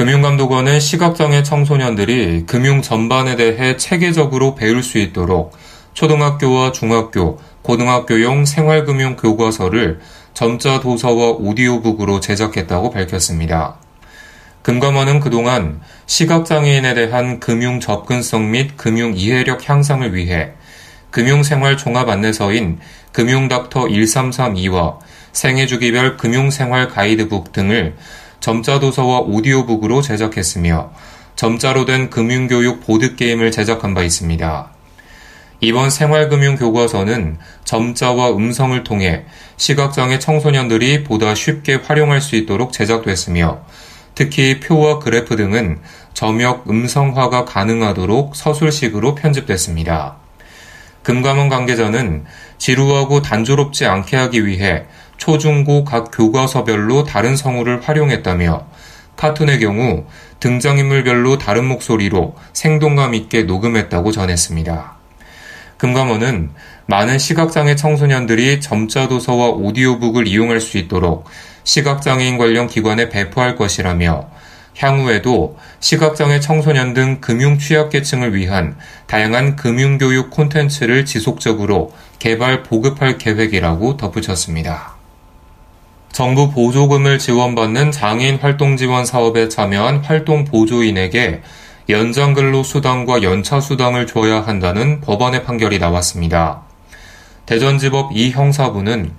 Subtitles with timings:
[0.00, 5.52] 금융감독원은 시각장애 청소년들이 금융 전반에 대해 체계적으로 배울 수 있도록
[5.92, 10.00] 초등학교와 중학교, 고등학교용 생활금융 교과서를
[10.32, 13.76] 점자 도서와 오디오북으로 제작했다고 밝혔습니다.
[14.62, 20.52] 금감원은 그동안 시각장애인에 대한 금융 접근성 및 금융 이해력 향상을 위해
[21.10, 22.78] 금융생활 종합 안내서인
[23.12, 24.96] 금융닥터 1332와
[25.32, 27.96] 생애주기별 금융생활 가이드북 등을
[28.40, 30.92] 점자 도서와 오디오북으로 제작했으며
[31.36, 34.70] 점자로 된 금융교육 보드게임을 제작한 바 있습니다.
[35.60, 39.26] 이번 생활금융교과서는 점자와 음성을 통해
[39.58, 43.60] 시각장애 청소년들이 보다 쉽게 활용할 수 있도록 제작됐으며
[44.14, 45.80] 특히 표와 그래프 등은
[46.14, 50.16] 점역 음성화가 가능하도록 서술식으로 편집됐습니다.
[51.02, 52.24] 금감원 관계자는
[52.58, 54.84] 지루하고 단조롭지 않게 하기 위해
[55.20, 58.66] 초중고 각 교과서별로 다른 성우를 활용했다며
[59.16, 60.06] 카툰의 경우
[60.40, 64.96] 등장인물별로 다른 목소리로 생동감 있게 녹음했다고 전했습니다.
[65.76, 66.50] 금감원은
[66.86, 71.26] 많은 시각장애 청소년들이 점자 도서와 오디오북을 이용할 수 있도록
[71.64, 74.30] 시각장애인 관련 기관에 배포할 것이라며
[74.78, 84.99] 향후에도 시각장애 청소년 등 금융 취약계층을 위한 다양한 금융교육 콘텐츠를 지속적으로 개발 보급할 계획이라고 덧붙였습니다.
[86.12, 91.40] 정부 보조금을 지원받는 장애인 활동 지원 사업에 참여한 활동 보조인에게
[91.88, 96.62] 연장 근로 수당과 연차 수당을 줘야 한다는 법원의 판결이 나왔습니다.
[97.46, 99.12] 대전지법 이 형사부는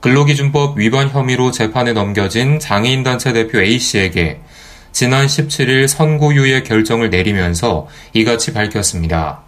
[0.00, 4.40] 근로기준법 위반 혐의로 재판에 넘겨진 장애인단체 대표 A씨에게
[4.92, 9.40] 지난 17일 선고유예 결정을 내리면서 이같이 밝혔습니다.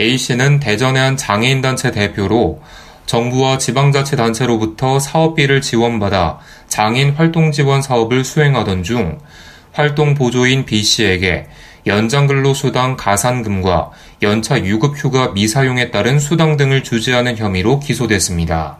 [0.00, 2.60] A씨는 대전의 한 장애인단체 대표로
[3.06, 9.18] 정부와 지방자치단체로부터 사업비를 지원받아 장애인 활동 지원 사업을 수행하던 중
[9.72, 11.46] 활동 보조인 B씨에게
[11.86, 13.90] 연장근로수당 가산금과
[14.22, 18.78] 연차 유급휴가 미사용에 따른 수당 등을 주지하는 혐의로 기소됐습니다.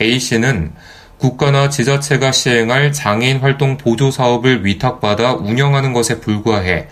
[0.00, 0.72] A씨는
[1.18, 6.88] 국가나 지자체가 시행할 장애인 활동 보조 사업을 위탁받아 운영하는 것에 불과해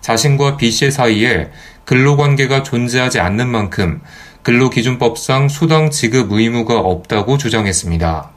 [0.00, 1.50] 자신과 B씨 사이에
[1.84, 4.02] 근로관계가 존재하지 않는 만큼
[4.48, 8.30] 근로기준법상 수당 지급 의무가 없다고 주장했습니다.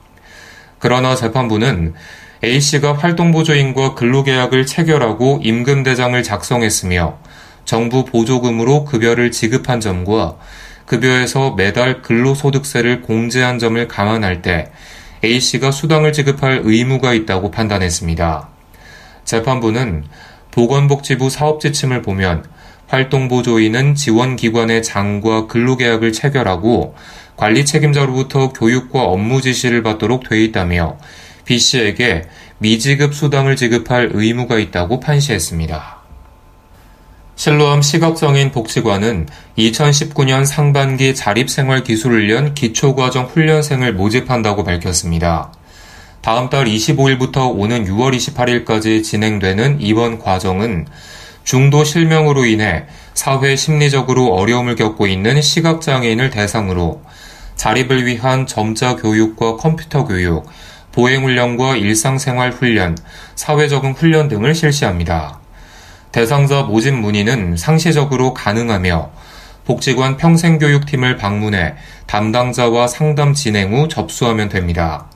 [0.78, 1.94] 그러나 재판부는
[2.44, 7.16] A씨가 활동보조인과 근로계약을 체결하고 임금대장을 작성했으며
[7.64, 10.36] 정부 보조금으로 급여를 지급한 점과
[10.84, 14.70] 급여에서 매달 근로소득세를 공제한 점을 감안할 때
[15.24, 18.50] A씨가 수당을 지급할 의무가 있다고 판단했습니다.
[19.24, 20.04] 재판부는
[20.50, 22.44] 보건복지부 사업지침을 보면
[22.92, 26.94] 활동보조인은 지원기관의 장과 근로계약을 체결하고
[27.36, 30.98] 관리 책임자로부터 교육과 업무 지시를 받도록 돼 있다며
[31.46, 32.24] B씨에게
[32.58, 36.02] 미지급 수당을 지급할 의무가 있다고 판시했습니다.
[37.34, 39.26] 실로암 시각장애인 복지관은
[39.56, 45.50] 2019년 상반기 자립생활기술훈련 기초과정 훈련생을 모집한다고 밝혔습니다.
[46.20, 50.86] 다음 달 25일부터 오는 6월 28일까지 진행되는 이번 과정은
[51.44, 57.02] 중도 실명으로 인해 사회 심리적으로 어려움을 겪고 있는 시각장애인을 대상으로
[57.56, 60.46] 자립을 위한 점자 교육과 컴퓨터 교육,
[60.92, 62.96] 보행훈련과 일상생활 훈련,
[63.34, 65.40] 사회적응 훈련 등을 실시합니다.
[66.10, 69.10] 대상자 모집 문의는 상시적으로 가능하며
[69.64, 71.74] 복지관 평생교육팀을 방문해
[72.06, 75.06] 담당자와 상담 진행 후 접수하면 됩니다.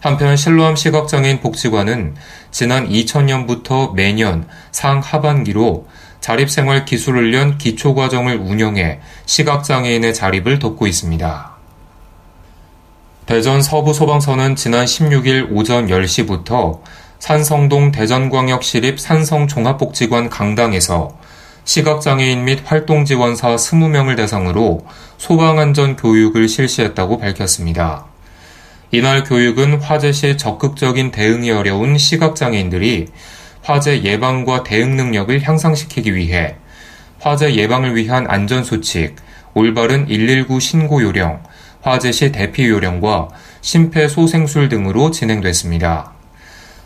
[0.00, 2.14] 한편 실로암 시각장애인 복지관은
[2.50, 5.86] 지난 2000년부터 매년 상하반기로
[6.20, 11.56] 자립생활 기술훈련 기초과정을 운영해 시각장애인의 자립을 돕고 있습니다.
[13.26, 16.80] 대전 서부소방서는 지난 16일 오전 10시부터
[17.18, 21.16] 산성동 대전광역시립 산성종합복지관 강당에서
[21.64, 24.86] 시각장애인 및 활동지원사 20명을 대상으로
[25.18, 28.06] 소방안전 교육을 실시했다고 밝혔습니다.
[28.92, 33.08] 이날 교육은 화재 시 적극적인 대응이 어려운 시각장애인들이
[33.62, 36.54] 화재 예방과 대응 능력을 향상시키기 위해
[37.18, 39.16] 화재 예방을 위한 안전수칙,
[39.54, 41.42] 올바른 119 신고 요령,
[41.82, 43.28] 화재 시 대피 요령과
[43.60, 46.12] 심폐소생술 등으로 진행됐습니다.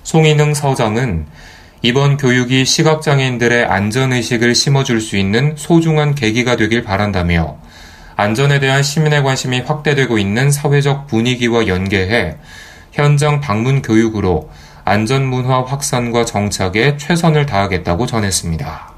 [0.02, 1.26] 송인흥 서장은
[1.82, 7.58] 이번 교육이 시각장애인들의 안전의식을 심어줄 수 있는 소중한 계기가 되길 바란다며
[8.20, 12.36] 안전에 대한 시민의 관심이 확대되고 있는 사회적 분위기와 연계해
[12.92, 14.50] 현장 방문 교육으로
[14.84, 18.92] 안전 문화 확산과 정착에 최선을 다하겠다고 전했습니다.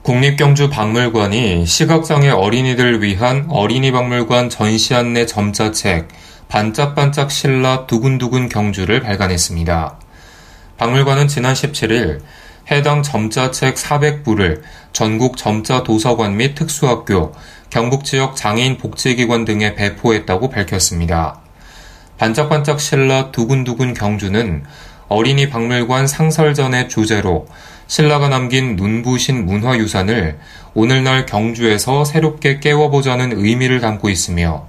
[0.00, 6.08] 국립경주박물관이 시각장애 어린이들을 위한 어린이 박물관 전시 안내 점자책
[6.48, 9.98] 반짝반짝 신라 두근두근 경주를 발간했습니다.
[10.78, 12.22] 박물관은 지난 17일
[12.70, 17.32] 해당 점자책 400부를 전국 점자 도서관 및 특수학교,
[17.74, 21.40] 경북 지역 장애인 복지기관 등에 배포했다고 밝혔습니다.
[22.18, 24.62] 반짝반짝 신라 두근두근 경주는
[25.08, 27.48] 어린이 박물관 상설전의 주제로
[27.88, 30.38] 신라가 남긴 눈부신 문화유산을
[30.74, 34.68] 오늘날 경주에서 새롭게 깨워보자는 의미를 담고 있으며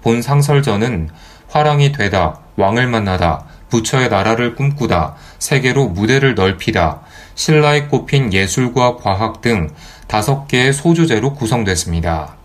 [0.00, 1.08] 본 상설전은
[1.48, 7.00] 화랑이 되다, 왕을 만나다, 부처의 나라를 꿈꾸다, 세계로 무대를 넓히다,
[7.34, 9.70] 신라에 꼽힌 예술과 과학 등
[10.06, 12.43] 다섯 개의 소주제로 구성됐습니다.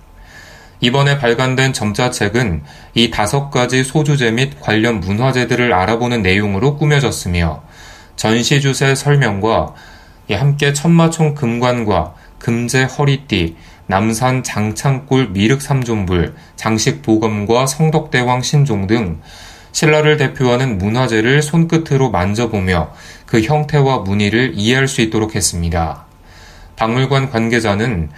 [0.82, 7.64] 이번에 발간된 점자책은 이 다섯 가지 소주제 및 관련 문화재들을 알아보는 내용으로 꾸며졌으며
[8.16, 9.74] 전시 주세 설명과
[10.32, 13.56] 함께 천마총 금관과 금제 허리띠,
[13.88, 19.20] 남산 장창골 미륵 삼존불, 장식 보검과 성덕대왕 신종 등
[19.72, 22.94] 신라를 대표하는 문화재를 손끝으로 만져보며
[23.26, 26.06] 그 형태와 무늬를 이해할 수 있도록 했습니다.
[26.76, 28.10] 박물관 관계자는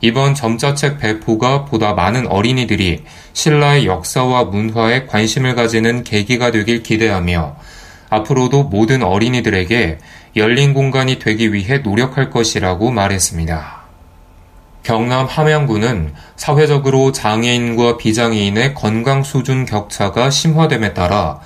[0.00, 7.56] 이번 점자책 배포가 보다 많은 어린이들이 신라의 역사와 문화에 관심을 가지는 계기가 되길 기대하며
[8.08, 9.98] 앞으로도 모든 어린이들에게
[10.36, 13.80] 열린 공간이 되기 위해 노력할 것이라고 말했습니다.
[14.82, 21.40] 경남 함양군은 사회적으로 장애인과 비장애인의 건강 수준 격차가 심화됨에 따라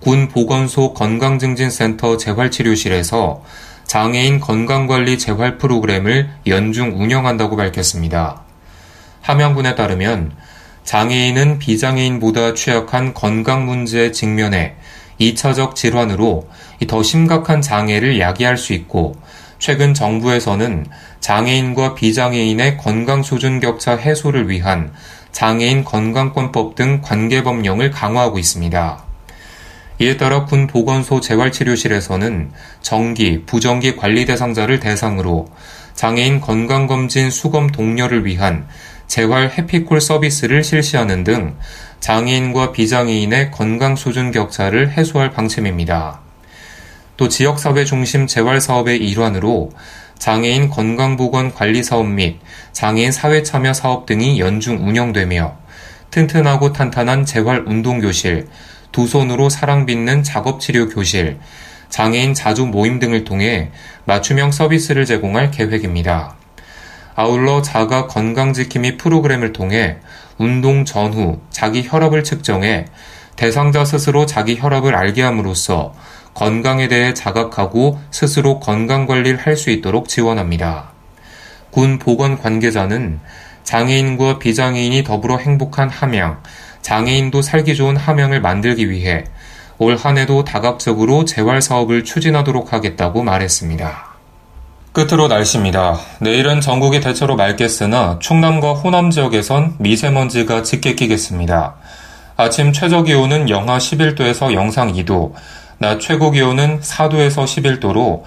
[0.00, 3.42] 군 보건소 건강증진센터 재활치료실에서
[3.90, 8.42] 장애인 건강관리 재활 프로그램을 연중 운영한다고 밝혔습니다.
[9.20, 10.30] 함양군에 따르면
[10.84, 14.76] 장애인은 비장애인보다 취약한 건강 문제에 직면해
[15.20, 16.48] 2차적 질환으로
[16.86, 19.16] 더 심각한 장애를 야기할 수 있고
[19.58, 20.86] 최근 정부에서는
[21.18, 24.92] 장애인과 비장애인의 건강 수준 격차 해소를 위한
[25.32, 29.09] 장애인 건강권법 등 관계 법령을 강화하고 있습니다.
[30.00, 35.50] 이에 따라 군 보건소 재활치료실에서는 정기, 부정기 관리 대상자를 대상으로
[35.94, 38.66] 장애인 건강검진 수검 동료를 위한
[39.06, 41.54] 재활 해피콜 서비스를 실시하는 등
[42.00, 46.20] 장애인과 비장애인의 건강 수준 격차를 해소할 방침입니다.
[47.18, 49.70] 또 지역사회 중심 재활 사업의 일환으로
[50.18, 52.38] 장애인 건강보건 관리 사업 및
[52.72, 55.58] 장애인 사회 참여 사업 등이 연중 운영되며
[56.10, 58.48] 튼튼하고 탄탄한 재활 운동교실,
[58.92, 61.38] 두 손으로 사랑 빚는 작업치료 교실,
[61.88, 63.70] 장애인 자주 모임 등을 통해
[64.04, 66.36] 맞춤형 서비스를 제공할 계획입니다.
[67.14, 69.98] 아울러 자가 건강지킴이 프로그램을 통해
[70.38, 72.86] 운동 전후 자기 혈압을 측정해
[73.36, 75.94] 대상자 스스로 자기 혈압을 알게 함으로써
[76.34, 80.92] 건강에 대해 자각하고 스스로 건강 관리를 할 수 있도록 지원합니다.
[81.70, 83.20] 군 보건 관계자는
[83.64, 86.42] 장애인과 비장애인이 더불어 행복한 함양,
[86.82, 89.24] 장애인도 살기 좋은 함양을 만들기 위해
[89.78, 94.10] 올 한해도 다각적으로 재활 사업을 추진하도록 하겠다고 말했습니다.
[94.92, 95.98] 끝으로 날씨입니다.
[96.20, 101.76] 내일은 전국이 대체로 맑겠으나 충남과 호남 지역에선 미세먼지가 짙게 끼겠습니다.
[102.36, 105.32] 아침 최저 기온은 영하 11도에서 영상 2도,
[105.78, 108.22] 낮 최고 기온은 4도에서 11도로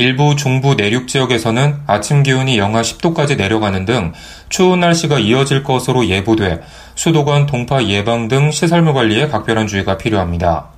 [0.00, 4.12] 일부 중부 내륙 지역에서는 아침 기온이 영하 10도까지 내려가는 등
[4.48, 6.60] 추운 날씨가 이어질 것으로 예보돼
[6.94, 10.68] 수도관 동파 예방 등 시설물 관리에 각별한 주의가 필요합니다.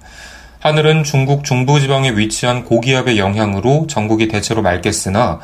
[0.60, 5.40] 하늘은 중국 중부지방에 위치한 고기압의 영향으로 전국이 대체로 맑겠으나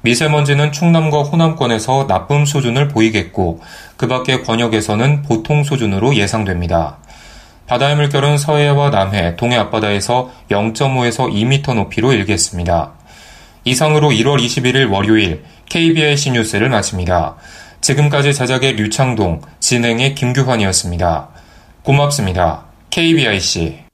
[0.00, 3.60] 미세먼지는 충남과 호남권에서 나쁨 수준을 보이겠고
[3.96, 6.98] 그 밖의 권역에서는 보통 수준으로 예상됩니다.
[7.68, 12.94] 바다의 물결은 서해와 남해, 동해 앞바다에서 0.5에서 2m 높이로 일겠습니다.
[13.64, 17.36] 이상으로 1월 21일 월요일 KBIC 뉴스를 마칩니다.
[17.80, 21.28] 지금까지 제작의 류창동, 진행의 김규환이었습니다.
[21.82, 22.64] 고맙습니다.
[22.90, 23.89] KBIC